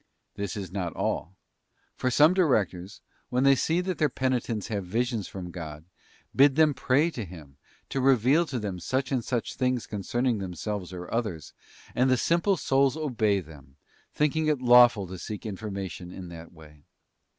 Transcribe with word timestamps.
This 0.33 0.57
is 0.57 0.71
hot 0.73 0.95
all; 0.95 1.35
for 1.95 2.09
some 2.09 2.33
directors, 2.33 3.01
when 3.29 3.43
they 3.43 3.53
see 3.53 3.81
that 3.81 3.99
their 3.99 4.09
peni 4.09 4.41
tents 4.41 4.65
have 4.69 4.83
visions 4.83 5.27
from 5.27 5.51
God, 5.51 5.85
bid 6.35 6.55
them 6.55 6.73
pray 6.73 7.11
to 7.11 7.23
Him, 7.23 7.57
to 7.89 8.01
reveal 8.01 8.47
to 8.47 8.57
them 8.57 8.79
such 8.79 9.11
and 9.11 9.23
such 9.23 9.53
things 9.53 9.85
concerning 9.85 10.39
themselves 10.39 10.91
or 10.91 11.13
others, 11.13 11.53
and 11.93 12.09
the 12.09 12.17
simple 12.17 12.57
souls 12.57 12.97
obey 12.97 13.41
them, 13.41 13.75
thinking 14.11 14.47
it 14.47 14.59
lawful 14.59 15.05
to 15.05 15.19
seek 15.19 15.45
information 15.45 16.11
in 16.11 16.29
that 16.29 16.51
way. 16.51 16.81